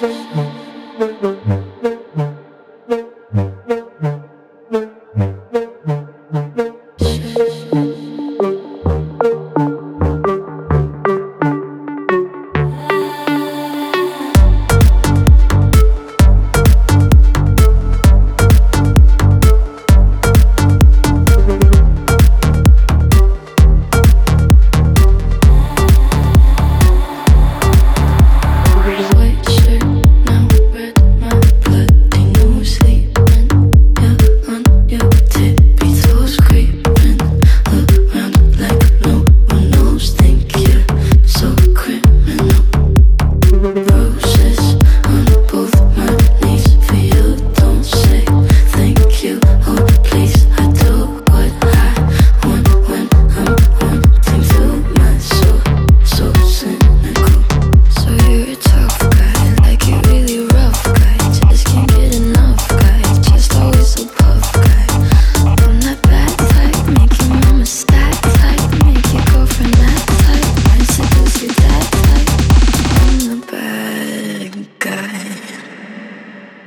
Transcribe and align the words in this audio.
Thank 0.00 0.34
you. 5.88 5.99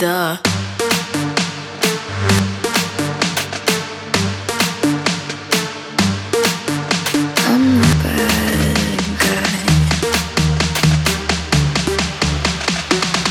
Duh. 0.03 0.37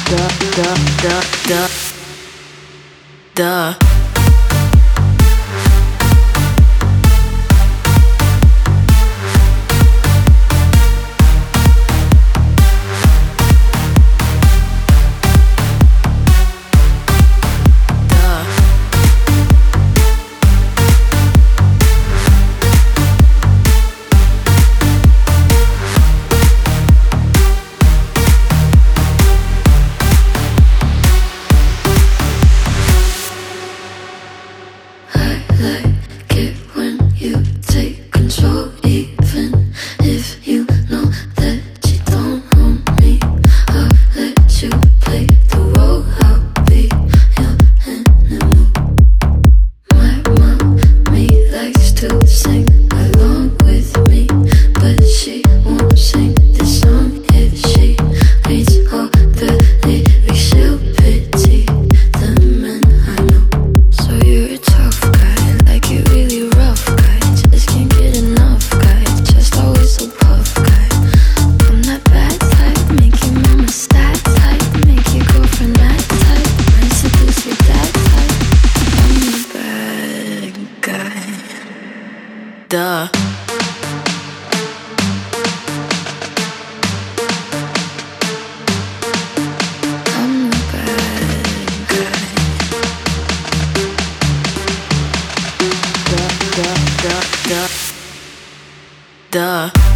Duh, 0.09 0.31
duh, 0.56 0.77
duh, 1.03 1.23
duh. 1.48 1.69
Duh. 3.34 3.91
Duh. 99.32 99.91